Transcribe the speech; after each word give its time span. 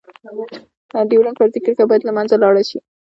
ډيورنډ 1.09 1.35
فرضي 1.39 1.59
کرښه 1.65 1.83
باید 1.89 2.05
لمنځه 2.07 2.35
لاړه 2.43 2.63
شی. 2.69 2.79